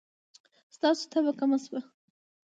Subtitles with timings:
[0.75, 1.81] ستاسو تبه کمه شوه؟